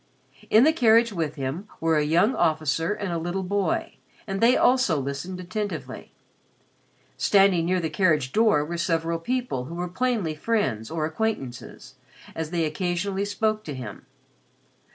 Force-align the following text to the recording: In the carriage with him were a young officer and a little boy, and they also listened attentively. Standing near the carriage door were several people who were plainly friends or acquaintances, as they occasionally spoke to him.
In 0.49 0.63
the 0.63 0.73
carriage 0.73 1.13
with 1.13 1.35
him 1.35 1.67
were 1.79 1.95
a 1.99 2.03
young 2.03 2.33
officer 2.33 2.91
and 2.91 3.13
a 3.13 3.19
little 3.19 3.43
boy, 3.43 3.97
and 4.25 4.41
they 4.41 4.57
also 4.57 4.99
listened 4.99 5.39
attentively. 5.39 6.11
Standing 7.17 7.67
near 7.67 7.79
the 7.79 7.91
carriage 7.91 8.31
door 8.31 8.65
were 8.65 8.79
several 8.79 9.19
people 9.19 9.65
who 9.65 9.75
were 9.75 9.87
plainly 9.87 10.33
friends 10.33 10.89
or 10.89 11.05
acquaintances, 11.05 11.93
as 12.33 12.49
they 12.49 12.65
occasionally 12.65 13.25
spoke 13.25 13.63
to 13.65 13.75
him. 13.75 14.07